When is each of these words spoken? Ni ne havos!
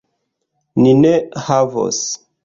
Ni 0.85 0.93
ne 1.01 1.11
havos! 1.49 2.01